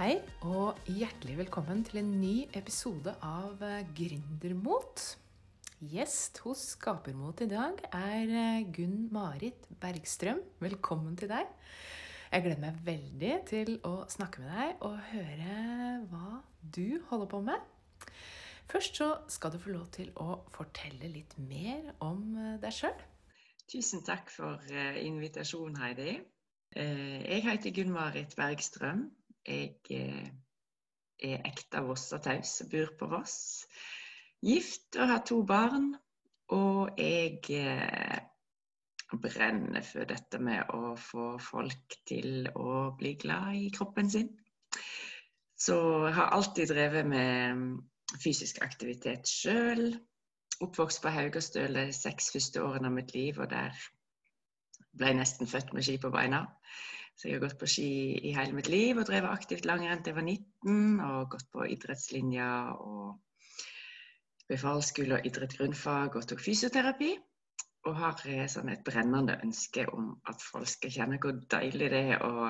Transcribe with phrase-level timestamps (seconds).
[0.00, 0.14] Hei
[0.48, 5.02] og hjertelig velkommen til en ny episode av eh, Gründermot.
[5.92, 10.40] Gjest hos Skapermot i dag er eh, Gunn Marit Bergstrøm.
[10.64, 11.52] Velkommen til deg.
[12.30, 15.58] Jeg gleder meg veldig til å snakke med deg og høre
[16.08, 17.68] hva du holder på med.
[18.72, 23.06] Først så skal du få lov til å fortelle litt mer om eh, deg sjøl.
[23.68, 24.64] Tusen takk for
[25.04, 26.16] invitasjonen, Heidi.
[26.72, 29.10] Jeg heter Gunn Marit Bergstrøm.
[29.50, 30.28] Jeg eh,
[31.30, 33.38] er ekte vossataus, bor på Voss.
[34.46, 35.92] Gift og har to barn.
[36.54, 38.18] Og jeg eh,
[39.22, 44.30] brenner for dette med å få folk til å bli glad i kroppen sin.
[45.60, 47.80] Så jeg har alltid drevet med
[48.22, 49.92] fysisk aktivitet sjøl.
[50.60, 53.76] Oppvokst på Haugastøl de seks første årene av mitt liv, og der
[54.96, 56.44] ble jeg nesten født med ski på beina.
[57.20, 60.14] Så jeg har gått på ski i hele mitt liv og drevet aktivt langrenn til
[60.14, 61.00] jeg var 19.
[61.04, 62.46] Og gått på idrettslinja
[62.80, 63.18] og
[64.48, 67.10] befalsskole og idrett grunnfag og tok fysioterapi.
[67.90, 72.00] Og har eh, sånn et brennende ønske om at folk skal kjenne hvor deilig det
[72.14, 72.48] er å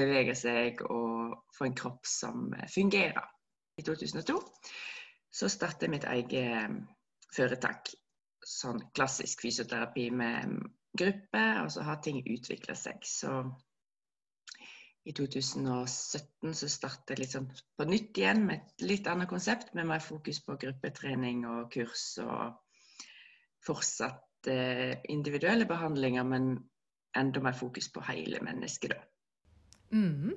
[0.00, 3.28] bevege seg og få en kropp som fungerer.
[3.76, 4.38] I 2002
[5.36, 6.72] så startet mitt eget
[7.36, 7.92] foretak.
[8.46, 10.56] Sånn klassisk fysioterapi med
[10.96, 13.04] gruppe, og så har ting utvikla seg.
[13.04, 13.42] Så
[15.06, 19.72] i 2017 så startet jeg litt sånn på nytt igjen med et litt annet konsept,
[19.78, 22.56] med mer fokus på gruppetrening og kurs og
[23.66, 26.56] fortsatt eh, individuelle behandlinger, men
[27.16, 29.04] enda mer fokus på hele mennesket, da.
[29.94, 30.34] Mm.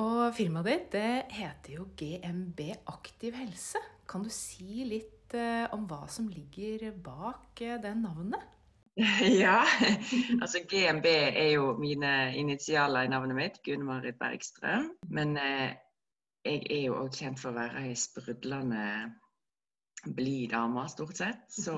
[0.00, 3.78] Og firmaet ditt det heter jo GMB Aktiv helse.
[4.08, 8.50] Kan du si litt eh, om hva som ligger bak eh, det navnet?
[9.44, 9.64] Ja.
[10.42, 13.60] altså GMB er jo mine initialer i navnet mitt.
[13.66, 14.90] Gunn Marit Bergstrøm.
[15.10, 15.74] Men eh,
[16.44, 18.86] jeg er jo òg kjent for å være ei sprudlende
[20.14, 21.46] blid dame, stort sett.
[21.48, 21.74] Så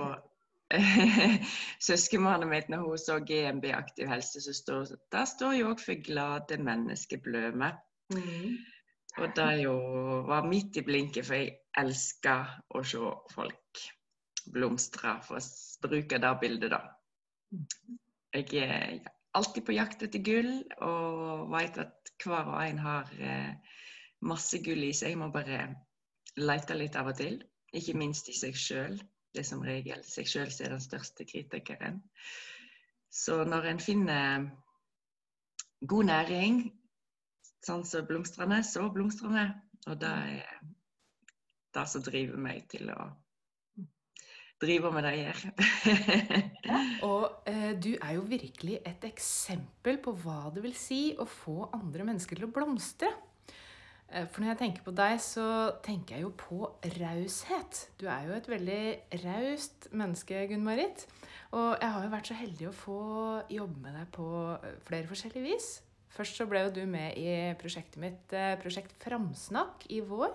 [1.89, 4.97] søskenbarnet mitt, når hun så GMB Aktiv helse, så står
[5.31, 7.71] står jo òg for glade menneskebløme.
[8.15, 8.57] Mm.
[9.17, 9.77] Og det jo
[10.29, 13.87] var midt i blinken, for jeg elsker å se folk
[14.53, 16.83] blomstre, for å bruke det bildet, da.
[18.37, 20.53] Jeg er alltid på jakt etter gull
[20.85, 23.75] og vet at hver og en har eh,
[24.27, 25.15] masse gull i seg.
[25.15, 25.67] Jeg må bare
[26.41, 27.39] lete litt av og til.
[27.77, 28.97] Ikke minst i seg sjøl.
[29.33, 32.01] Det er som regel seg sjøl som er den største kritikeren.
[33.13, 34.47] Så når en finner
[35.89, 36.63] god næring,
[37.67, 39.49] sånn som blomstrene, så blomstrene.
[39.87, 40.65] Og det er
[41.77, 43.11] det som driver meg til å
[44.63, 45.41] driver med det jeg gjør.
[46.71, 46.81] ja,
[47.11, 51.69] og eh, du er jo virkelig et eksempel på hva det vil si å få
[51.77, 53.13] andre mennesker til å blomstre.
[54.09, 55.47] Eh, for når jeg tenker på deg, så
[55.85, 56.61] tenker jeg jo på
[56.99, 57.83] raushet.
[57.99, 58.83] Du er jo et veldig
[59.25, 61.07] raust menneske, Gunn-Marit.
[61.57, 63.01] Og jeg har jo vært så heldig å få
[63.53, 64.31] jobbe med deg på
[64.61, 65.69] eh, flere forskjellige vis.
[66.17, 70.33] Først så ble jo du med i prosjektet mitt, eh, Prosjekt Framsnakk, i vår.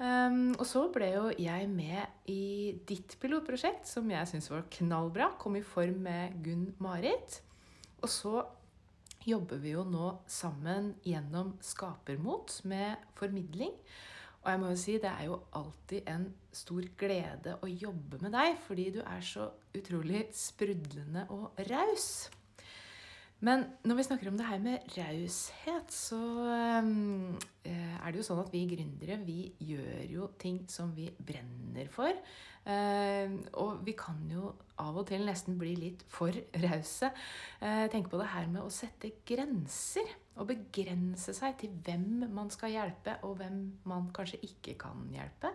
[0.00, 5.34] Um, og så ble jo jeg med i ditt pilotprosjekt, som jeg syns var knallbra.
[5.40, 7.42] Kom i form med Gunn Marit.
[8.00, 8.40] Og så
[9.28, 13.76] jobber vi jo nå sammen gjennom Skapermot med formidling.
[14.40, 18.32] Og jeg må jo si det er jo alltid en stor glede å jobbe med
[18.32, 22.30] deg, fordi du er så utrolig sprudlende og raus.
[23.40, 26.20] Men når vi snakker om det her med raushet, så
[26.84, 31.88] um, er det jo sånn at vi gründere vi gjør jo ting som vi brenner
[31.92, 32.12] for.
[32.66, 34.50] Uh, og vi kan jo
[34.80, 37.08] av og til nesten bli litt for rause.
[37.60, 40.08] Tenke på det her med å sette grenser.
[40.40, 43.58] Og begrense seg til hvem man skal hjelpe, og hvem
[43.88, 45.52] man kanskje ikke kan hjelpe.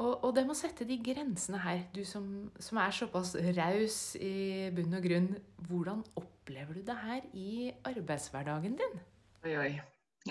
[0.00, 2.24] Og, og, det med å sette de grensene her, du som,
[2.62, 5.28] som er såpass raus i bunn og grunn,
[5.68, 6.00] hvordan
[6.42, 9.00] opplever du det her i arbeidshverdagen din?
[9.44, 9.80] Oi, oi.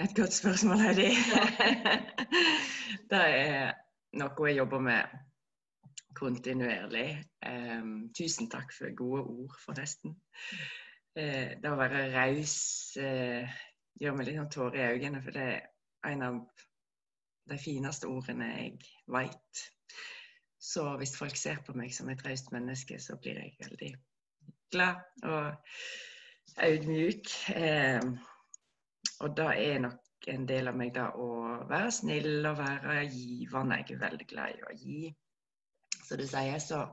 [0.03, 1.07] Et godt spørsmål, Heidi.
[3.11, 3.71] det er
[4.19, 5.13] noe jeg jobber med
[6.15, 7.23] kontinuerlig.
[7.47, 10.17] Um, tusen takk for gode ord, forresten.
[11.15, 12.57] Uh, det å være raus
[12.99, 13.55] uh,
[14.03, 15.65] gjør meg litt sånn tårer i øynene, for det er
[16.11, 16.43] en av
[17.51, 19.65] de fineste ordene jeg veit.
[20.59, 23.95] Så hvis folk ser på meg som et raust menneske, så blir jeg veldig
[24.71, 25.53] glad og
[26.65, 27.31] audmjuk.
[27.55, 28.01] Eh,
[29.21, 31.29] og da er nok en del av meg da å
[31.69, 33.81] være snill og være givende.
[33.81, 35.13] Jeg er veldig glad i å gi.
[36.01, 36.85] Så du sier, så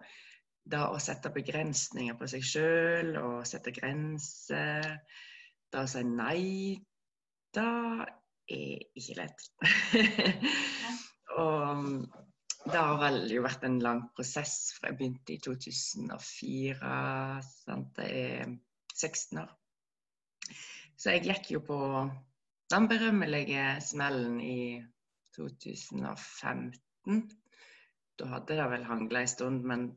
[0.68, 4.88] da å sette begrensninger på seg sjøl og sette grenser,
[5.72, 6.76] da å si nei,
[7.56, 7.68] da
[8.48, 9.48] er ikke lett.
[11.42, 12.27] og
[12.66, 16.92] det har vel jo vært en lang prosess fra jeg begynte i 2004.
[17.54, 17.92] Sant?
[17.96, 18.56] Det er
[18.94, 19.52] 16 år.
[20.98, 21.78] Så jeg gikk jo på
[22.72, 24.82] den berømmelige smellen i
[25.38, 27.22] 2015.
[28.18, 29.92] Da hadde det vel hangla en stund, men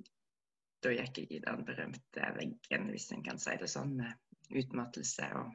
[0.85, 5.27] da gikk jeg i den berømte veggen, hvis en kan si det sånn, med utmattelse
[5.39, 5.51] og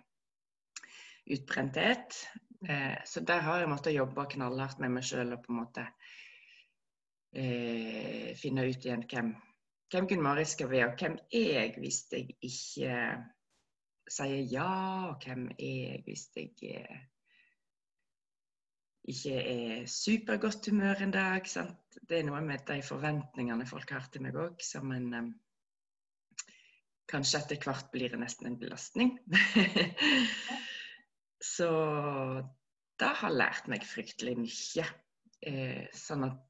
[1.37, 2.19] utbrenthet.
[2.67, 5.87] Eh, så der har jeg måttet jobbe knallhardt med meg sjøl og på en måte
[7.37, 9.33] eh, finne ut igjen hvem,
[9.93, 12.97] hvem Gunn Marit skal være, og hvem jeg hvis jeg ikke
[14.07, 14.71] sier ja,
[15.11, 17.05] og hvem jeg hvis jeg eh,
[19.07, 21.47] ikke er supergodt humør en dag.
[21.49, 21.99] Sant?
[22.09, 25.35] Det er noe med de forventningene folk har til meg òg, som en um,
[27.07, 29.13] Kanskje etter hvert blir det nesten en belastning.
[31.55, 31.69] Så
[32.99, 34.87] det har lært meg fryktelig mye.
[35.47, 36.41] Eh, sånn at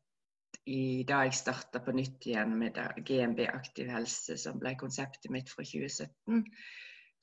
[0.67, 5.51] i da jeg starta på nytt igjen med GMB Aktiv helse, som ble konseptet mitt
[5.53, 6.43] fra 2017,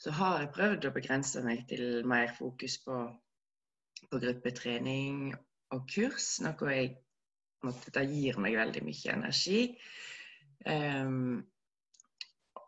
[0.03, 2.99] så har jeg prøvd å begrense meg til mer fokus på,
[4.09, 5.33] på gruppetrening
[5.75, 6.93] og kurs, noe jeg
[7.63, 9.59] det gir meg veldig mye energi.
[10.67, 11.43] Um,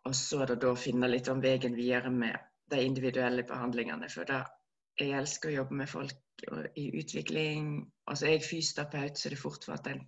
[0.06, 2.38] og så er det da å finne litt om veien videre med
[2.71, 4.07] de individuelle behandlingene.
[4.12, 4.44] For da,
[5.00, 6.45] jeg elsker å jobbe med folk
[6.80, 7.80] i utvikling.
[8.07, 10.04] Altså jeg er fysioterapeut, så det er fort for at en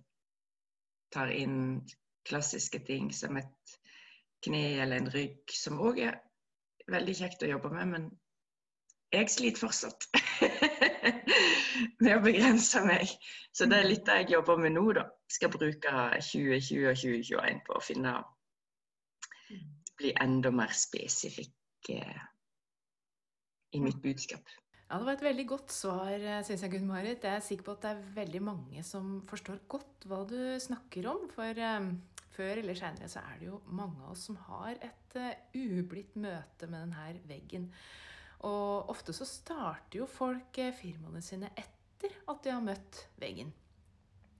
[1.14, 1.82] tar inn
[2.28, 3.76] klassiske ting som et
[4.44, 6.18] kne eller en rygg, som òg er
[6.92, 8.08] veldig kjekt å jobbe med, men
[9.12, 10.06] jeg sliter fortsatt
[12.02, 13.08] med å begrense meg.
[13.56, 15.06] Så det er litt det jeg jobber med nå, da.
[15.32, 15.94] Skal bruke
[16.24, 18.18] 2020 og 2021 på å finne
[19.98, 22.18] Bli enda mer spesifikk eh,
[23.74, 24.44] i mitt budskap.
[24.88, 27.20] Ja, Det var et veldig godt svar, eh, syns jeg, Gunn-Marit.
[27.20, 31.10] Jeg er sikker på at det er veldig mange som forstår godt hva du snakker
[31.10, 31.26] om.
[31.28, 31.90] For um,
[32.32, 36.16] før eller seinere så er det jo mange av oss som har et uh, ublidt
[36.16, 37.68] møte med denne veggen.
[38.48, 43.52] Og ofte så starter jo folk firmaene sine etter at de har møtt veggen.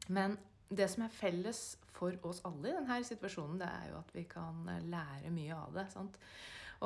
[0.09, 0.39] Men
[0.71, 4.25] det som er felles for oss alle i denne situasjonen, det er jo at vi
[4.25, 5.91] kan lære mye av det.
[5.93, 6.17] sant?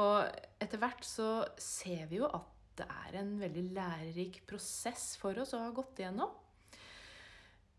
[0.02, 0.24] Og
[0.58, 1.28] etter hvert så
[1.60, 6.00] ser vi jo at det er en veldig lærerik prosess for oss å ha gått
[6.00, 6.32] igjennom.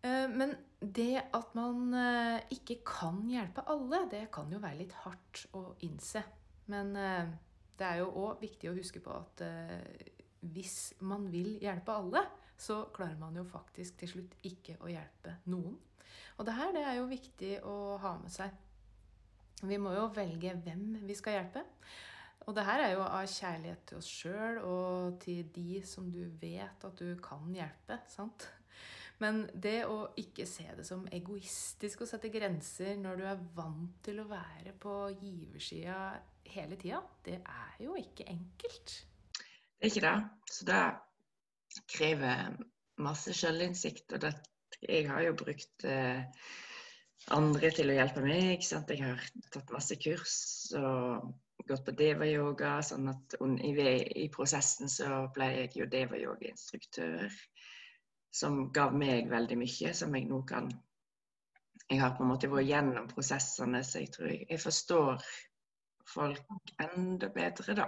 [0.03, 4.95] Eh, men det at man eh, ikke kan hjelpe alle, det kan jo være litt
[5.05, 6.23] hardt å innse.
[6.71, 7.31] Men eh,
[7.79, 9.43] det er jo òg viktig å huske på at
[10.53, 12.21] hvis man vil hjelpe alle,
[12.59, 15.79] så klarer man jo faktisk til slutt ikke å hjelpe noen.
[16.37, 18.53] Og det her det er jo viktig å ha med seg.
[19.63, 21.63] Vi må jo velge hvem vi skal hjelpe.
[22.47, 26.23] Og det her er jo av kjærlighet til oss sjøl og til de som du
[26.41, 27.99] vet at du kan hjelpe.
[28.11, 28.47] sant?
[29.21, 33.95] Men det å ikke se det som egoistisk å sette grenser når du er vant
[34.03, 36.17] til å være på giversida
[36.53, 38.97] hele tida, det er jo ikke enkelt.
[39.37, 40.17] Det er ikke det.
[40.51, 40.81] Så det
[41.93, 42.57] krever
[43.03, 44.11] masse sjølinnsikt.
[44.15, 44.33] Og det,
[44.83, 46.25] jeg har jo brukt eh,
[47.31, 48.65] andre til å hjelpe meg.
[48.65, 48.91] sant?
[48.91, 49.23] Jeg har
[49.53, 50.35] tatt masse kurs.
[50.75, 51.31] og
[51.67, 52.81] gått på deva-yoga.
[52.81, 53.71] sånn at i,
[54.23, 57.31] i, prosessen så ble jeg jo deva-yoga-instruktør.
[58.33, 60.71] Som ga meg veldig mye, som jeg nå kan
[61.91, 65.25] Jeg har på en måte vært gjennom prosessene, så jeg tror jeg, jeg forstår
[66.07, 67.87] folk enda bedre, da.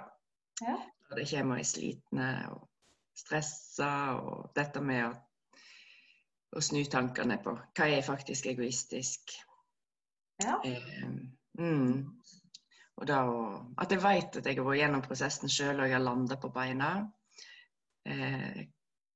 [0.61, 0.75] Ja.
[1.09, 2.67] Når det kommer i slitne og
[3.15, 5.13] stressa, og dette med å,
[6.57, 9.37] å snu tankene på hva er faktisk egoistisk.
[10.43, 10.59] Ja.
[10.67, 11.07] Eh,
[11.59, 12.03] mm,
[12.95, 13.19] og da,
[13.83, 16.51] at jeg vet at jeg har vært gjennom prosessen sjøl og jeg har landa på
[16.55, 16.91] beina,
[18.07, 18.61] eh,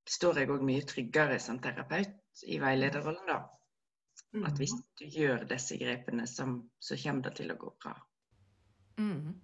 [0.09, 3.39] står jeg òg mye tryggere som terapeut i veilederrollen, da.
[4.45, 4.81] At hvis mm.
[4.99, 6.45] du gjør disse grepene, så,
[6.79, 7.95] så kommer det til å gå bra.
[8.99, 9.39] Mm.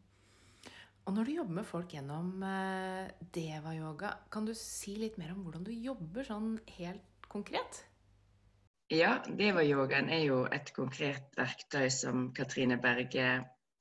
[1.06, 5.44] Og når du jobber med folk gjennom eh, deva-yoga, kan du si litt mer om
[5.46, 7.86] hvordan du jobber sånn helt konkret?
[8.94, 13.30] Ja, deva-yogaen er jo et konkret verktøy som Katrine Berge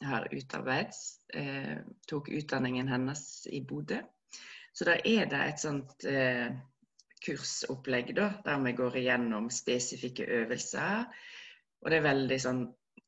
[0.03, 1.21] har utarbeids.
[1.35, 4.01] Eh, tok utdanningen hennes i Bodø.
[4.73, 6.51] Så da er det et sånt eh,
[7.25, 11.05] kursopplegg da, der vi går igjennom spesifikke øvelser.
[11.85, 12.65] Og det er veldig sånn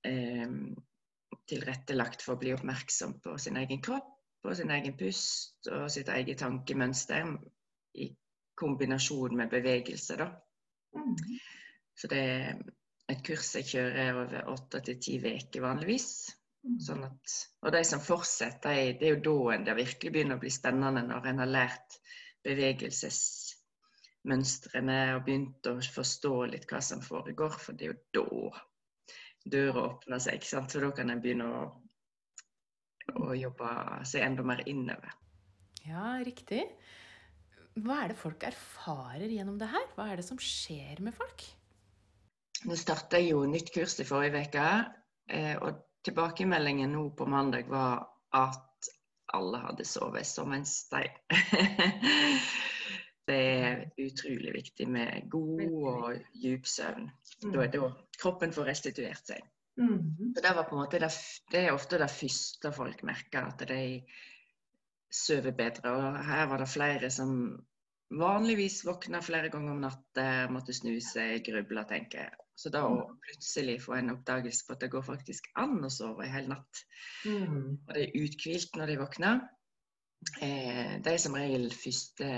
[0.07, 0.55] eh,
[1.51, 4.13] tilrettelagt for å bli oppmerksom på sin egen kropp,
[4.43, 7.35] på sin egen pust og sitt eget tankemønster
[7.99, 8.11] i
[8.57, 10.31] kombinasjon med bevegelse, da.
[10.97, 11.17] Mm.
[11.97, 12.59] Så det er
[13.11, 16.09] et kurs jeg kjører over åtte til ti uker vanligvis.
[16.83, 17.23] Sånn at,
[17.63, 21.03] og de som fortsetter, det er jo da en det virkelig begynner å bli spennende,
[21.07, 21.91] når en har lært
[22.47, 28.27] bevegelsesmønstrene og begynt å forstå litt hva som foregår, for det er jo da
[29.47, 30.35] døra åpner seg.
[30.41, 30.71] ikke sant?
[30.73, 31.49] Så da kan en begynne å,
[33.23, 33.69] å jobbe
[34.09, 35.13] seg enda mer innover.
[35.87, 36.63] Ja, riktig.
[37.77, 39.87] Hva er det folk erfarer gjennom det her?
[39.95, 41.41] Hva er det som skjer med folk?
[42.67, 44.67] Nå starta jeg jo nytt kurs i forrige uke,
[45.29, 48.91] eh, og tilbakemeldingen nå på mandag var at
[49.35, 51.17] alle hadde sovet som en stein.
[53.27, 57.11] det er utrolig viktig med god og djup søvn.
[57.43, 57.51] Mm.
[57.51, 59.43] Da er da kroppen får restituert seg.
[59.77, 60.33] Mm.
[60.37, 60.55] Det,
[60.95, 61.11] det,
[61.53, 63.81] det er ofte det første folk merker, at de
[65.13, 65.93] sover bedre.
[65.93, 67.35] Og her var det flere som
[68.15, 72.31] vanligvis våkna flere ganger om natta, måtte snu seg, gruble, tenke.
[72.57, 73.19] Så da å mm.
[73.27, 76.83] plutselig få en oppdagelse på at det går faktisk an å sove en hel natt,
[77.29, 77.59] mm.
[77.85, 79.43] og de er uthvilt når de våkner,
[80.41, 82.31] eh, det er som regel første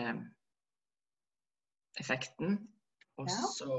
[2.02, 2.58] effekten.
[3.18, 3.50] Og ja.
[3.54, 3.78] så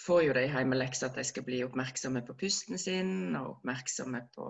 [0.00, 4.46] får jo de hjemmelekse at de skal bli oppmerksomme på pusten sin, og oppmerksomme på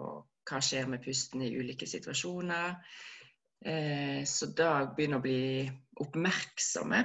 [0.51, 2.77] hva skjer med pusten i ulike situasjoner.
[3.61, 5.43] Eh, så da begynner å bli
[6.01, 7.05] oppmerksomme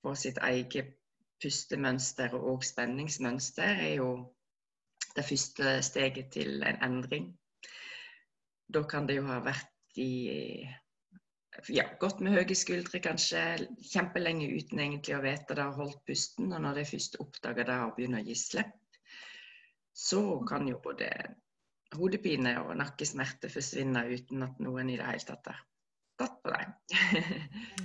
[0.00, 0.99] på sitt eget
[1.42, 4.10] pustemønster og spenningsmønster er jo
[5.16, 7.32] det første steget til en endring.
[8.70, 10.62] Da kan det jo ha vært i
[11.68, 13.42] ja, gått med høye skuldre kanskje
[13.90, 16.52] kjempelenge uten egentlig å vite det, holdt pusten.
[16.54, 18.76] Og når de først oppdager det og begynner å gi slipp,
[19.92, 21.10] så kan jo både
[21.98, 25.64] hodepine og nakkesmerte forsvinne uten at noen i det hele tatt har
[26.20, 26.76] tatt på dem.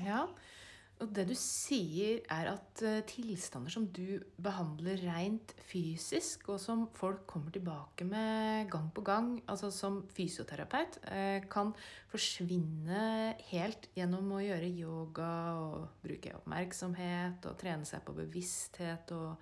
[0.05, 0.21] ja,
[1.03, 6.85] og det du sier, er at uh, tilstander som du behandler rent fysisk, og som
[6.95, 11.73] folk kommer tilbake med gang på gang, altså som fysioterapeut, uh, kan
[12.13, 19.35] forsvinne helt gjennom å gjøre yoga og bruke oppmerksomhet og trene seg på bevissthet og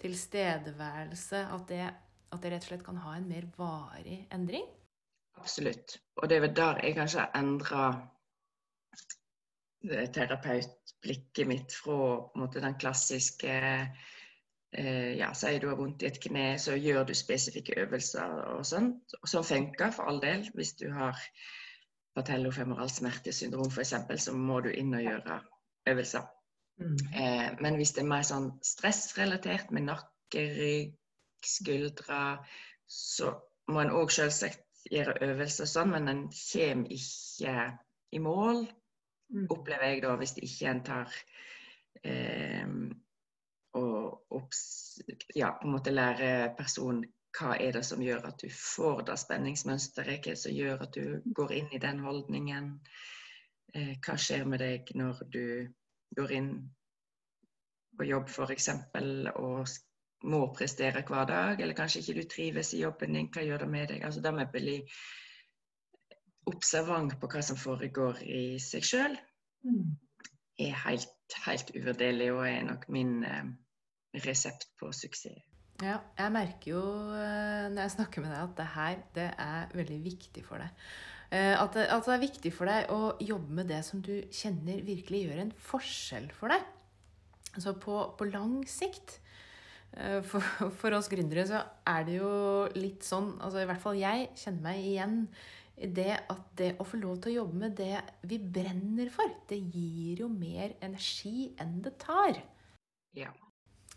[0.00, 1.44] tilstedeværelse.
[1.52, 1.84] At det,
[2.32, 4.64] at det rett og slett kan ha en mer varig endring?
[5.36, 5.98] Absolutt.
[6.16, 7.86] Og det er vel der jeg kanskje har endra
[9.84, 11.96] terapeutblikket mitt fra
[12.38, 17.14] måte, den klassiske eh, ja, Sier du har vondt i et kne, så gjør du
[17.16, 19.16] spesifikke øvelser og sånt.
[19.26, 20.46] Som funker, for all del.
[20.54, 21.18] Hvis du har
[22.14, 23.94] patellofemoral smertesyndrom f.eks.,
[24.26, 25.40] så må du inn og gjøre
[25.90, 26.26] øvelser.
[26.80, 26.98] Mm.
[27.14, 30.94] Eh, men hvis det er mer sånn stressrelatert, med nakke, rygg,
[31.44, 32.20] skuldre,
[32.88, 33.34] så
[33.70, 37.54] må en òg selvsagt gjøre øvelser sånn, men en kommer ikke
[38.14, 38.64] i mål.
[39.50, 41.16] Opplever jeg da, hvis ikke en tar
[42.04, 42.76] eh,
[43.74, 44.62] og opps,
[45.34, 49.16] ja, på en måte lærer personen hva er det som gjør at du får det
[49.18, 52.68] spenningsmønsteret, hva er det som gjør at du går inn i den holdningen.
[53.74, 55.46] Eh, hva skjer med deg når du
[56.14, 56.52] går inn
[57.98, 58.68] på jobb f.eks.
[59.34, 59.74] og
[60.24, 63.70] må prestere hver dag, eller kanskje ikke du trives i jobben din, hva gjør det
[63.70, 64.04] med deg?
[64.06, 64.50] Altså, det med
[66.50, 69.16] observant på hva som foregår i seg sjøl,
[69.66, 69.88] mm.
[70.66, 73.50] er helt, helt uvurderlig og er nok min eh,
[74.24, 75.42] resept på suksess.
[75.82, 76.84] Ja, jeg merker jo
[77.18, 80.86] eh, når jeg snakker med deg, at det her det er veldig viktig for deg.
[81.34, 84.14] Eh, at det, at det, er viktig for deg å jobbe med det som du
[84.30, 86.62] kjenner virkelig gjør en forskjell for deg.
[87.54, 89.18] Altså på, på lang sikt.
[89.98, 90.46] Eh, for,
[90.80, 92.30] for, oss gründere så er det jo
[92.78, 95.20] litt sånn altså I hvert fall jeg kjenner meg igjen
[95.74, 97.98] det at det å få lov til å jobbe med det
[98.30, 102.38] vi brenner for, det gir jo mer energi enn det tar.
[103.18, 103.32] Ja.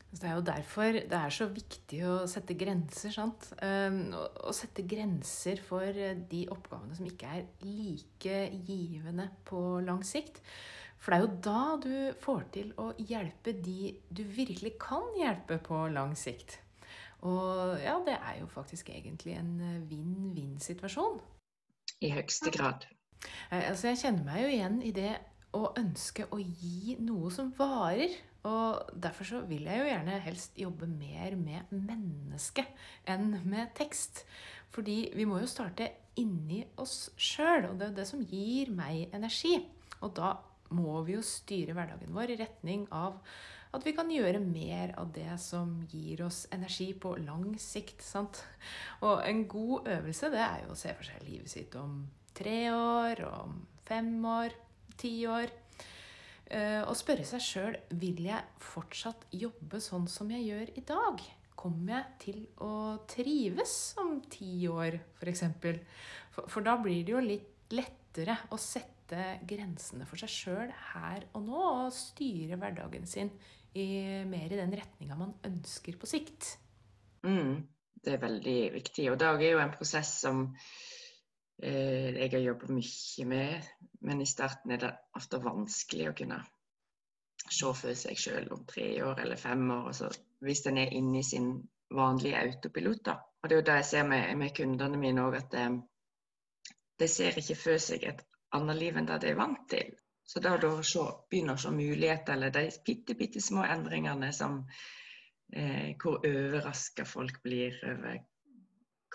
[0.07, 3.11] Så det er jo derfor det er så viktig å sette grenser.
[3.13, 3.49] sant?
[3.61, 5.85] Ehm, å sette grenser for
[6.31, 10.41] de oppgavene som ikke er like givende på lang sikt.
[10.97, 15.59] For det er jo da du får til å hjelpe de du virkelig kan hjelpe
[15.61, 16.57] på lang sikt.
[17.27, 21.19] Og ja, det er jo faktisk egentlig en vinn-vinn-situasjon
[22.03, 22.87] i høyeste grad.
[23.51, 25.13] Eh, altså, jeg kjenner meg jo igjen i det
[25.57, 28.13] å ønske å gi noe som varer.
[28.47, 32.63] Og derfor så vil jeg jo gjerne helst jobbe mer med menneske
[33.09, 34.23] enn med tekst.
[34.75, 35.89] Fordi vi må jo starte
[36.21, 39.57] inni oss sjøl, og det er det som gir meg energi.
[40.01, 40.35] Og da
[40.75, 43.19] må vi jo styre hverdagen vår i retning av
[43.75, 48.03] at vi kan gjøre mer av det som gir oss energi på lang sikt.
[48.05, 48.43] Sant?
[49.03, 52.01] Og en god øvelse det er jo å se for seg livet sitt om
[52.37, 54.55] tre år, om fem år,
[54.99, 55.51] ti år.
[56.47, 61.23] Eh, og spørre seg sjøl vil jeg fortsatt jobbe sånn som jeg gjør i dag.
[61.57, 62.73] Kommer jeg til å
[63.09, 65.43] trives om ti år, f.eks.?
[66.31, 70.71] For, for da blir det jo litt lettere å sette sette grensene for seg sjøl
[70.91, 73.31] her og nå, og styre hverdagen sin
[73.73, 76.57] i, mer i den retninga man ønsker på sikt.
[77.23, 77.63] Mm,
[78.03, 79.07] det er veldig viktig.
[79.11, 80.43] Og dag er jo en prosess som
[81.63, 83.71] eh, jeg har jobba mye med,
[84.01, 86.43] men i starten er det ofte vanskelig å kunne
[87.47, 89.91] se for seg sjøl om tre år eller fem år.
[89.93, 90.11] Altså,
[90.43, 91.53] hvis en er inne i sin
[91.95, 93.05] vanlige autopilot.
[93.05, 93.21] Da.
[93.39, 95.77] Og det er jo det jeg ser med, med kundene mine òg, at eh,
[96.99, 99.91] de, ser ikke for seg et annet liv enn det de er vant til.
[100.27, 104.59] Så da å se, begynne å se muligheter, eller de bitte, bitte små endringene som
[105.53, 108.17] eh, Hvor overraska folk blir over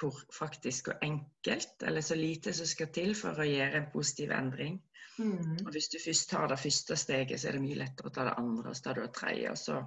[0.01, 4.33] hvor faktisk og enkelt, eller så lite som skal til for å gjøre en positiv
[4.35, 4.79] endring.
[5.19, 5.59] Mm.
[5.67, 8.25] Og hvis du først tar det første steget, så er det mye lettere å ta
[8.27, 9.83] det andre, og så tar du det tredje, og så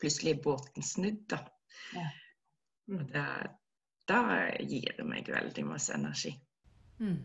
[0.00, 1.42] plutselig er båten snudd, da.
[1.92, 2.06] Ja.
[2.88, 2.96] Mm.
[2.96, 3.26] Og det,
[4.10, 4.22] det
[4.72, 6.32] gir meg veldig masse energi.
[6.98, 7.20] Mm.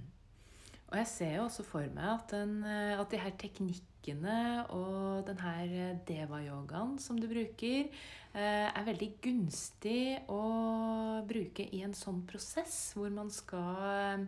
[0.87, 4.37] Og jeg ser jo også for meg at, den, eh, at de her teknikkene
[4.71, 7.89] og den her eh, deva-yogaen som du bruker,
[8.31, 10.39] eh, er veldig gunstig å
[11.27, 14.23] bruke i en sånn prosess hvor man skal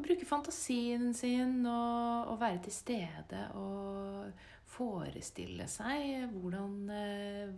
[0.00, 4.32] bruke fantasien sin og, og være til stede og
[4.74, 6.80] forestille seg hvordan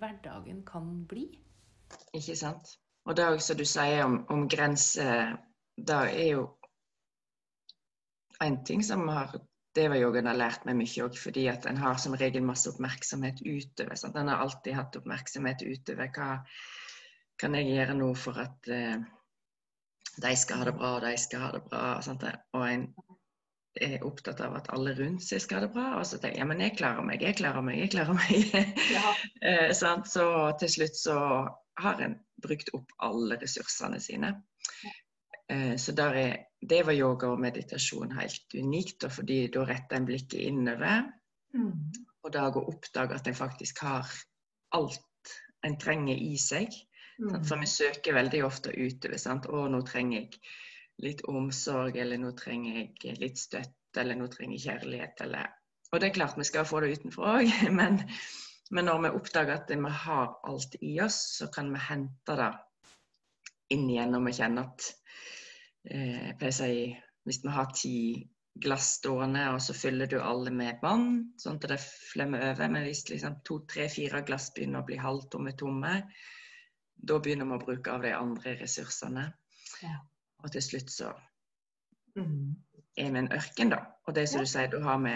[0.03, 1.31] hverdagen kan bli.
[2.13, 2.75] Ikke sant.
[3.07, 5.37] Og det som du sier om, om grenser,
[5.79, 6.49] det er jo
[8.45, 9.37] en ting som har
[9.77, 13.99] Deva-yogaen har lært meg mye òg, fordi at en har som regel masse oppmerksomhet utover.
[14.01, 14.17] Sant?
[14.17, 16.09] En har alltid hatt oppmerksomhet utover.
[16.17, 16.31] Hva
[17.41, 18.97] kan jeg gjøre nå for at eh,
[20.17, 21.85] de skal ha det bra, og de skal ha det bra?
[22.05, 22.25] Sant?
[22.57, 22.89] Og en
[23.85, 25.91] er opptatt av at alle rundt seg skal ha det bra.
[26.01, 28.71] Og så tenker jeg ja, men jeg klarer meg, jeg klarer meg, jeg klarer meg.
[28.97, 29.15] Ja.
[29.77, 30.29] uh, så
[30.63, 31.19] til slutt så
[31.83, 34.33] har en brukt opp alle ressursene sine.
[35.53, 40.41] Uh, så er det var yoga og meditasjon helt unikt, fordi da retter en blikket
[40.49, 41.05] innover.
[41.55, 41.73] Mm.
[42.25, 44.11] Og da å oppdage at en faktisk har
[44.77, 45.35] alt
[45.67, 46.73] en trenger i seg.
[47.21, 47.43] Mm.
[47.47, 49.19] For vi søker veldig ofte utover.
[49.21, 49.47] sant?
[49.47, 50.41] 'Å, nå trenger jeg
[51.05, 55.55] litt omsorg', eller 'nå trenger jeg litt støtte', eller 'nå trenger jeg kjærlighet', eller
[55.93, 58.03] Og det er klart vi skal få det utenfor òg, men,
[58.71, 62.53] men, når vi oppdager at vi har alt i oss, så kan vi hente det
[63.71, 65.06] inn igjen når vi kjenner at Eh,
[65.91, 66.79] jeg pleier å si
[67.27, 67.99] hvis vi har ti
[68.63, 72.71] glass stående, og så fyller du alle med vann, sånn at det flemmer over.
[72.73, 75.97] Men hvis liksom to, tre, fire glass begynner å bli halvtomme tomme,
[76.97, 79.27] da begynner vi å bruke av de andre ressursene.
[79.85, 79.99] Ja.
[80.45, 81.11] Og til slutt så
[82.17, 82.55] mm.
[82.97, 83.83] er vi en ørken, da.
[84.07, 84.47] Og det som ja.
[84.47, 85.15] du sier, da har vi,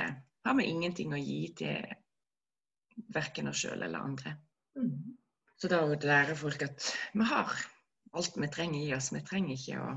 [0.48, 4.37] har vi, ingenting å gi til verken oss sjøl eller andre.
[4.76, 5.16] Mm.
[5.61, 7.52] Så da lærer folk at vi har
[8.16, 9.12] alt vi trenger i oss.
[9.14, 9.90] Vi trenger ikke å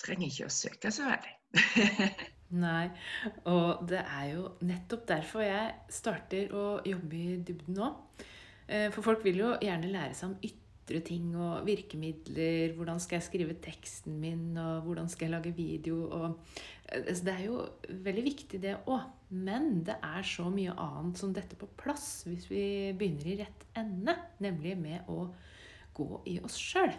[0.00, 1.34] trenger ikke å søke så veldig.
[2.66, 2.86] Nei,
[3.50, 7.88] og det er jo nettopp derfor jeg starter å jobbe i dybden nå.
[8.68, 12.76] Eh, for folk vil jo gjerne lære seg om ytre ting og virkemidler.
[12.78, 16.04] Hvordan skal jeg skrive teksten min, og hvordan skal jeg lage video?
[16.06, 16.38] Og,
[16.86, 17.58] eh, altså det er jo
[18.06, 19.10] veldig viktig, det òg.
[19.34, 23.66] Men det er så mye annet som dette på plass hvis vi begynner i rett
[23.74, 24.14] ende.
[24.38, 25.32] Nemlig med å
[25.98, 26.94] gå i oss sjøl.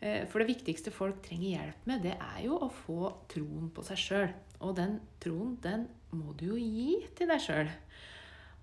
[0.00, 3.84] Eh, for det viktigste folk trenger hjelp med, det er jo å få troen på
[3.86, 4.34] seg sjøl.
[4.64, 7.70] Og den troen, den må du jo gi til deg sjøl.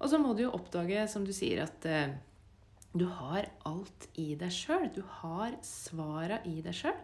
[0.02, 2.14] Og så må du jo oppdage, som du sier, at eh,
[2.94, 4.90] du har alt i deg sjøl.
[4.94, 7.00] Du har svara i deg sjøl.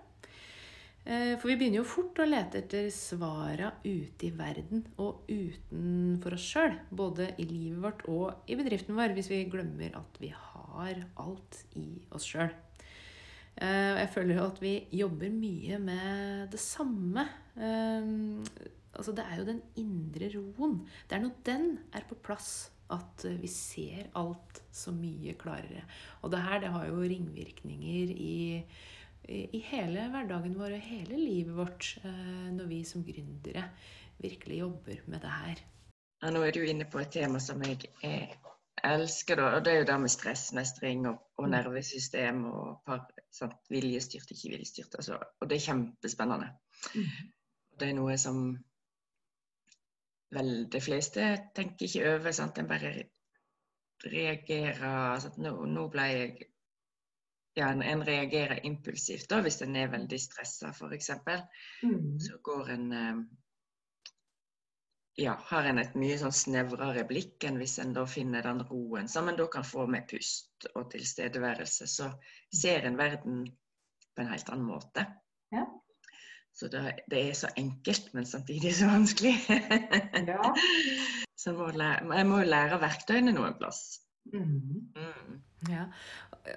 [1.09, 6.35] Eh, for vi begynner jo fort å lete etter svara ute i verden og utenfor
[6.37, 6.75] oss sjøl.
[6.91, 11.63] Både i livet vårt og i bedriften vår, hvis vi glemmer at vi har alt
[11.79, 12.53] i oss sjøl.
[13.59, 17.25] Eh, jeg føler jo at vi jobber mye med det samme.
[17.59, 18.11] Eh,
[18.95, 20.81] altså det er jo den indre roen.
[21.09, 25.83] Det er når den er på plass at vi ser alt så mye klarere.
[26.23, 28.37] Og det her det har jo ringvirkninger i,
[29.29, 33.67] i hele hverdagen vår og hele livet vårt eh, når vi som gründere
[34.19, 35.65] virkelig jobber med det her.
[36.19, 38.33] Ja, nå er du inne på et tema som jeg er
[38.85, 39.49] elsker det.
[39.57, 41.51] Og det er jo det med stressmestring og, og mm.
[41.55, 44.97] nervesystem og par, sant, viljestyrt, ikke viljestyrt.
[45.01, 46.49] Altså, og det er kjempespennende.
[46.95, 47.31] Mm.
[47.79, 48.43] Det er noe som
[50.35, 52.35] vel de fleste tenker ikke over.
[52.35, 52.59] Sant?
[52.61, 52.93] En bare
[54.05, 55.41] reagerer sant?
[55.43, 56.31] Nå, nå ble jeg
[57.57, 61.09] ja, en, en, reagerer impulsivt da, hvis en er veldig stressa, f.eks.
[61.83, 62.19] Mm.
[62.23, 63.23] Så går en eh,
[65.19, 69.09] ja, har en et mye sånn snevrere blikk enn hvis en da finner den roen
[69.11, 71.87] som en da kan få med pust og tilstedeværelse.
[71.91, 72.09] Så
[72.55, 73.43] ser en verden
[74.15, 75.05] på en helt annen måte.
[75.55, 75.65] Ja.
[76.55, 79.35] Så det, det, er så enkelt, men samtidig så vanskelig.
[80.27, 80.53] Ja.
[81.41, 83.83] så må lære, jeg må jo lære verktøyene noen plass.
[84.33, 84.89] Mm.
[84.95, 85.37] Mm.
[85.69, 85.85] Ja.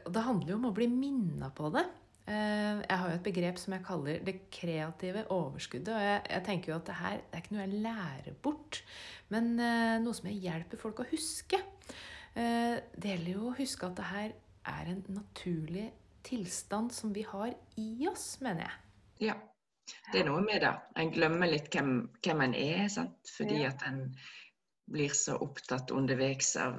[0.05, 1.85] Og det handler jo om å bli minna på det.
[2.29, 5.95] Eh, Jeg har jo et begrep som jeg kaller det kreative overskuddet.
[5.95, 8.83] Og jeg, jeg tenker jo at det her det er ikke noe jeg lærer bort,
[9.35, 11.59] men eh, noe som jeg hjelper folk å huske.
[12.35, 14.33] Eh, Det gjelder jo å huske at det her
[14.73, 15.89] er en naturlig
[16.23, 18.79] tilstand som vi har i oss, mener jeg.
[19.33, 19.35] Ja.
[20.13, 20.71] Det er noe med det.
[20.97, 23.19] En glemmer litt hvem, hvem en er, sant?
[23.37, 23.73] fordi Ja.
[23.75, 24.15] at en
[24.93, 26.79] blir så opptatt underveis av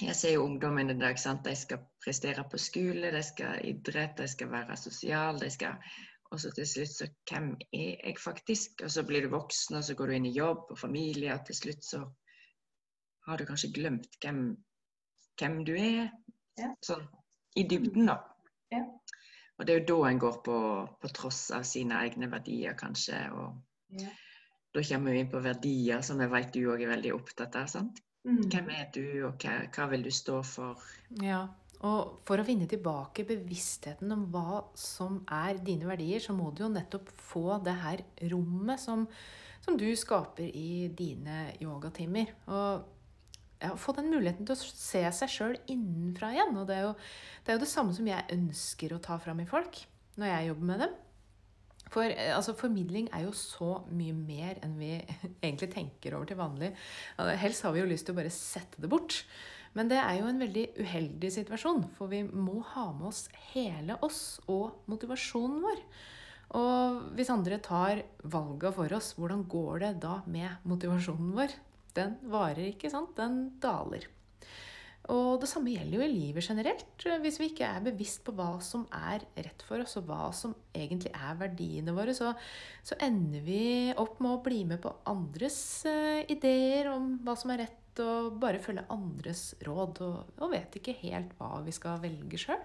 [0.00, 1.18] Jeg ser jo ungdommen i dag.
[1.18, 1.44] sant?
[1.44, 5.38] De skal prestere på skole, de skal idrett, de skal være sosiale.
[5.40, 5.76] De skal,
[6.30, 8.82] og så til slutt så Hvem er jeg faktisk?
[8.84, 11.46] Og så blir du voksen, og så går du inn i jobb og familie, og
[11.46, 12.02] til slutt så
[13.26, 14.56] har du kanskje glemt hvem,
[15.38, 16.08] hvem du er.
[16.58, 16.72] Ja.
[16.84, 17.04] Sånn
[17.56, 18.16] i dybden, da.
[18.72, 18.82] Ja.
[19.58, 20.58] Og det er jo da en går på,
[21.00, 23.26] på tross av sine egne verdier, kanskje.
[23.36, 24.08] Og Ja.
[24.72, 27.68] Da kommer vi inn på verdier, som jeg vet du òg er veldig opptatt av.
[27.70, 28.00] sant?
[28.22, 30.80] Hvem er du, og hva, hva vil du stå for?
[31.20, 31.42] Ja,
[31.82, 36.62] og for å vinne tilbake bevisstheten om hva som er dine verdier, så må du
[36.62, 39.08] jo nettopp få det her rommet som,
[39.64, 42.30] som du skaper i dine yogatimer.
[42.46, 42.86] Og
[43.62, 46.54] ja, få den muligheten til å se seg sjøl innenfra igjen.
[46.62, 46.94] Og det er, jo,
[47.42, 49.82] det er jo det samme som jeg ønsker å ta fram i folk
[50.20, 50.96] når jeg jobber med dem.
[51.92, 54.94] For eh, altså, formidling er jo så mye mer enn vi
[55.44, 56.72] egentlig tenker over til vanlig.
[57.42, 59.22] Helst har vi jo lyst til å bare sette det bort.
[59.76, 63.22] Men det er jo en veldig uheldig situasjon, for vi må ha med oss
[63.54, 65.80] hele oss og motivasjonen vår.
[66.60, 68.02] Og hvis andre tar
[68.34, 71.54] valga for oss, hvordan går det da med motivasjonen vår?
[71.96, 73.14] Den varer ikke, sant?
[73.16, 74.04] Den daler.
[75.10, 77.06] Og det samme gjelder jo i livet generelt.
[77.24, 80.54] Hvis vi ikke er bevisst på hva som er rett for oss, og hva som
[80.70, 82.30] egentlig er verdiene våre, så,
[82.86, 83.64] så ender vi
[83.98, 85.58] opp med å bli med på andres
[85.90, 90.78] uh, ideer om hva som er rett, og bare følge andres råd, og, og vet
[90.78, 92.62] ikke helt hva vi skal velge sjøl.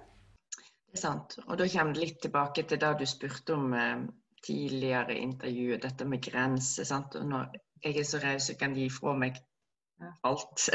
[0.53, 1.39] Det er sant.
[1.47, 4.05] Og da kommer det litt tilbake til det du spurte om uh,
[4.45, 6.85] tidligere i intervjuet, dette med grenser.
[7.17, 7.49] Når
[7.81, 9.41] jeg er så raus kan gi fra meg
[9.99, 10.69] alt.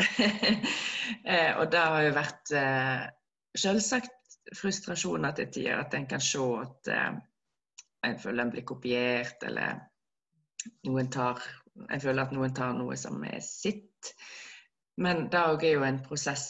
[1.25, 3.05] eh, og det har jo vært eh,
[3.59, 7.11] selvsagt frustrasjoner til tider, at en kan se at eh,
[8.09, 9.83] en føler en blir kopiert, eller
[10.87, 14.11] noen tar En føler at noen tar noe som er sitt.
[15.01, 16.43] Men det òg er jo en prosess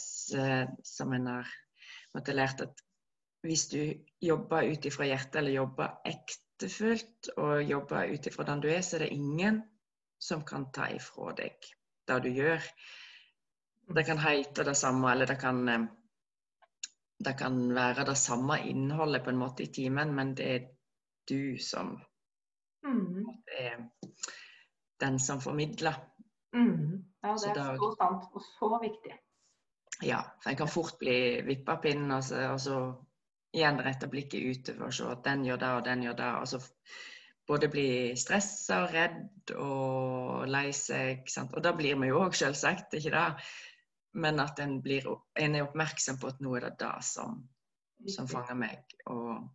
[0.83, 1.53] som en har
[2.11, 2.81] måttet lært at
[3.47, 3.79] hvis du
[4.19, 8.97] jobber ut ifra hjertet, eller jobber ektefølt, og jobber ut ifra den du er, så
[8.97, 9.61] er det ingen
[10.19, 11.71] som kan ta ifra deg
[12.07, 12.69] det du gjør.
[13.95, 15.85] Det kan hete det samme, eller det kan, eh,
[17.25, 20.65] det kan være det samme innholdet på en måte i timen, men det er
[21.29, 21.95] du som
[23.47, 23.89] er
[24.99, 25.93] den som formidler.
[27.23, 29.15] Ja, det er så sant og så viktig.
[30.03, 32.77] Ja, for en kan fort bli vippa pinnen, og så, og så
[33.53, 36.29] igjen rette blikket utover og se at den gjør det, og den gjør det.
[36.41, 36.59] Og så
[37.47, 37.87] både bli
[38.19, 41.27] stressa redd og lei seg.
[41.31, 41.53] Sant?
[41.55, 43.27] Og da blir vi jo òg, selvsagt, ikke det?
[44.23, 45.07] Men at en, blir,
[45.39, 47.39] en er oppmerksom på at nå er det det som,
[48.15, 48.97] som fanger meg.
[49.11, 49.47] Og,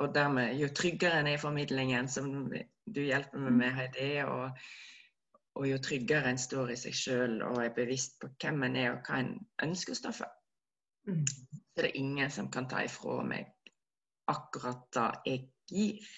[0.00, 4.56] og dermed, jo tryggere en er i formidlingen, som du hjelper meg med, Heidi, og,
[5.60, 8.94] og jo tryggere en står i seg sjøl og er bevisst på hvem en er
[8.94, 9.34] og hva en
[9.68, 10.38] ønsker å stå for,
[11.04, 13.50] så er det ingen som kan ta ifra meg
[14.30, 16.12] akkurat det jeg gir.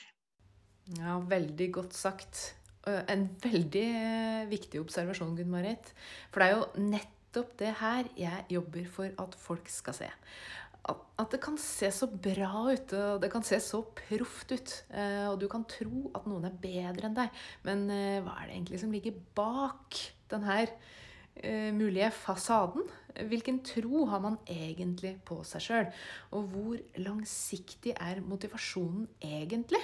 [0.93, 2.41] Ja, veldig godt sagt.
[2.85, 5.95] En veldig eh, viktig observasjon, Gunn-Marit.
[6.33, 10.11] For det er jo nettopp det her jeg jobber for at folk skal se.
[10.85, 14.75] At, det kan se så bra ut, og det kan se så proft ut.
[14.93, 17.41] eh, Og du kan tro at noen er bedre enn deg.
[17.65, 20.03] Men eh, hva er det egentlig som ligger bak
[20.35, 20.75] den her
[21.75, 22.85] mulige fasaden?
[23.27, 25.89] Hvilken tro har man egentlig på seg sjøl?
[26.31, 29.81] Og hvor langsiktig er motivasjonen egentlig?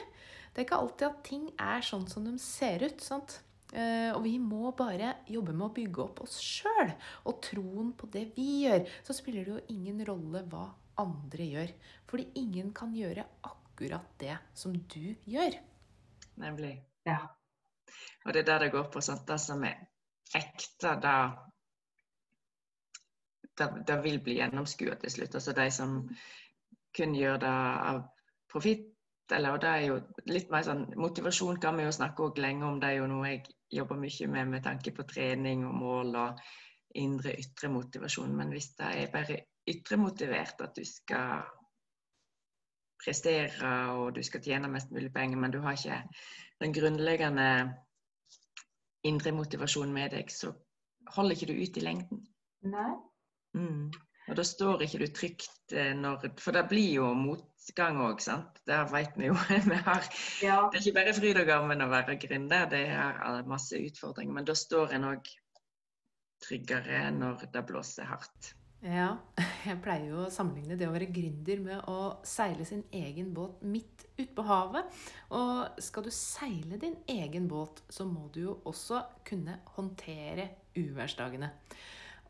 [0.51, 3.01] Det er ikke alltid at ting er sånn som de ser ut.
[3.05, 3.41] sant?
[3.71, 6.91] Eh, og vi må bare jobbe med å bygge opp oss sjøl
[7.31, 8.87] og troen på det vi gjør.
[9.07, 10.67] Så spiller det jo ingen rolle hva
[10.99, 11.75] andre gjør.
[12.11, 15.55] Fordi ingen kan gjøre akkurat det som du gjør.
[16.43, 16.75] Nemlig.
[17.07, 17.23] Ja.
[18.27, 19.01] Og det er der det går på.
[19.01, 19.27] sånt.
[19.27, 19.87] Det som er
[20.35, 20.97] ekte,
[23.59, 25.35] det, det vil bli gjennomskua til slutt.
[25.39, 25.97] Altså de som
[26.97, 27.57] kun gjør det
[27.93, 28.03] av
[28.51, 28.89] profitt,
[29.33, 29.99] eller og det er jo
[30.31, 32.81] litt mer sånn Motivasjon kan vi jo snakke også lenge om.
[32.81, 33.45] Det er jo noe jeg
[33.81, 36.43] jobber mye med med tanke på trening og mål og
[37.01, 38.35] indre, ytre motivasjon.
[38.37, 39.39] Men hvis det er bare
[39.71, 41.45] ytre motivert at du skal
[43.01, 46.03] prestere og du skal tjene mest mulig penger, men du har ikke
[46.61, 47.49] den grunnleggende
[49.09, 50.53] indre motivasjonen med deg, så
[51.15, 52.25] holder ikke du ut i lengden.
[52.69, 52.91] Nei.
[53.57, 53.89] Mm.
[54.31, 58.61] Og da står ikke du trygt eh, når For det blir jo motgang òg, sant.
[58.69, 59.35] Det vet vi jo.
[59.73, 60.07] vi har,
[60.45, 60.61] Ja.
[60.71, 64.37] det er ikke bare fryd og gammen å være gründer, det er eh, masse utfordringer.
[64.39, 65.35] Men da står en òg
[66.41, 68.55] tryggere når det blåser hardt.
[68.81, 69.11] Ja,
[69.69, 73.61] jeg pleier jo å sammenligne det å være gründer med å seile sin egen båt
[73.67, 75.01] midt ute på havet.
[75.37, 81.51] Og skal du seile din egen båt, så må du jo også kunne håndtere uværsdagene.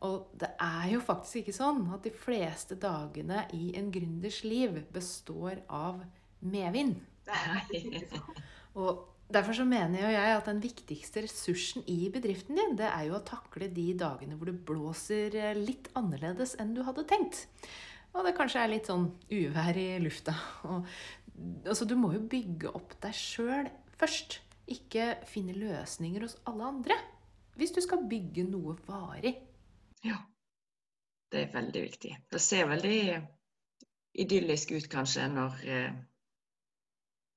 [0.07, 4.81] Og det er jo faktisk ikke sånn at de fleste dagene i en gründers liv
[4.93, 6.01] består av
[6.41, 6.97] medvind.
[8.81, 13.05] Og Derfor så mener jo jeg at den viktigste ressursen i bedriften din, det er
[13.07, 17.45] jo å takle de dagene hvor det blåser eh, litt annerledes enn du hadde tenkt.
[18.11, 20.35] Og det kanskje er litt sånn uvær i lufta.
[20.67, 20.89] Og,
[21.63, 23.69] altså, du må jo bygge opp deg sjøl
[24.01, 24.41] først.
[24.71, 26.99] Ikke finne løsninger hos alle andre.
[27.55, 29.37] Hvis du skal bygge noe varig.
[30.07, 30.17] Ja.
[31.31, 32.15] Det er veldig viktig.
[32.31, 33.01] Det ser veldig
[34.19, 35.93] idyllisk ut kanskje når eh,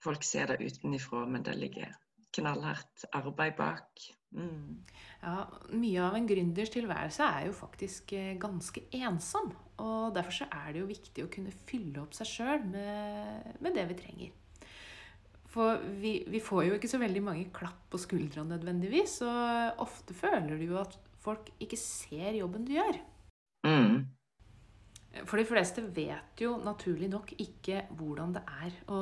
[0.03, 1.95] folk ser det utenifra, men det ligger
[2.35, 4.07] knallhardt arbeid bak.
[4.35, 4.83] Mm.
[5.23, 9.53] Ja, Mye av en gründers tilværelse er jo faktisk eh, ganske ensom.
[9.83, 13.79] Og derfor så er det jo viktig å kunne fylle opp seg sjøl med, med
[13.79, 14.35] det vi trenger.
[15.55, 20.17] For vi, vi, får jo ikke så veldig mange klapp på skuldra nødvendigvis, og ofte
[20.19, 23.01] føler du jo at folk ikke ser jobben du gjør.
[23.67, 24.05] Mm.
[25.25, 29.01] For de fleste vet jo naturlig nok ikke hvordan det er å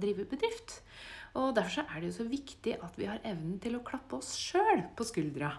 [0.00, 0.80] drive bedrift.
[1.34, 4.20] Og derfor så er det jo så viktig at vi har evnen til å klappe
[4.20, 5.54] oss sjøl på skuldra.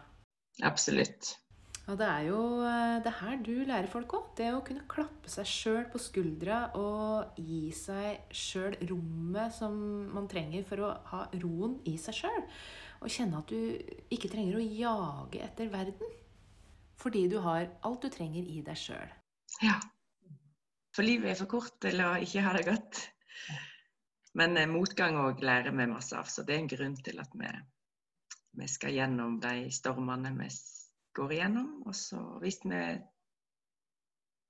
[0.63, 1.35] Absolutt.
[1.85, 4.29] Og det er jo eh, det her du lærer folk òg.
[4.39, 9.75] Det å kunne klappe seg sjøl på skuldra og gi seg sjøl rommet som
[10.15, 12.41] man trenger for å ha roen i seg sjøl.
[13.05, 16.13] Og kjenne at du ikke trenger å jage etter verden.
[16.97, 19.11] Fordi du har alt du trenger i deg sjøl.
[19.61, 19.75] Ja.
[20.95, 23.01] For livet er for kort til å ikke ha det godt.
[24.39, 27.35] Men eh, motgang òg lærer vi masse av, så det er en grunn til at
[27.39, 27.51] vi,
[28.59, 30.49] vi skal gjennom de stormene vi
[31.15, 31.69] går igjennom.
[31.85, 32.81] Og så hvis vi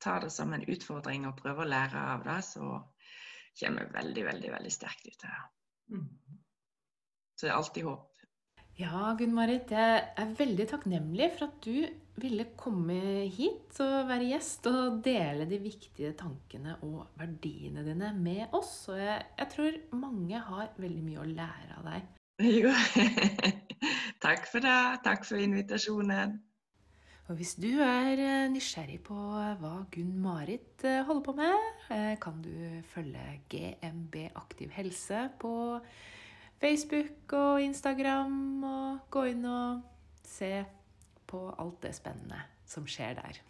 [0.01, 2.71] tar det som en utfordring og prøver å lære av det, så
[3.59, 5.45] kommer vi veldig, veldig, veldig sterkt ut av det.
[7.35, 8.14] Så det er alltid håp.
[8.75, 11.85] Ja, Gunn-Marit, jeg er veldig takknemlig for at du
[12.19, 12.97] ville komme
[13.31, 18.73] hit og være gjest og dele de viktige tankene og verdiene dine med oss.
[18.91, 22.09] Og jeg, jeg tror mange har veldig mye å lære av deg.
[22.43, 22.73] Jo.
[24.25, 24.75] Takk for det.
[25.07, 26.35] Takk for invitasjonen.
[27.31, 32.43] Og hvis du er eh, nysgjerrig på hva Gunn-Marit eh, holder på med, eh, kan
[32.43, 35.55] du følge GMB Aktiv helse på
[36.61, 39.81] Facebook og Instagram, og gå inn og
[40.25, 40.51] se
[41.27, 42.39] på alt det spennende
[42.69, 43.41] som skjer der.